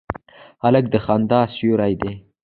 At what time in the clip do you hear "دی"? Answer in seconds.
2.01-2.11